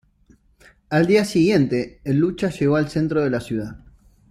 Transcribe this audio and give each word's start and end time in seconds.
Al 0.89 1.05
día 1.05 1.23
siguiente, 1.25 2.01
el 2.05 2.17
lucha 2.17 2.49
llegó 2.49 2.75
al 2.77 2.89
centro 2.89 3.21
de 3.23 3.29
la 3.29 3.39
ciudad. 3.39 3.85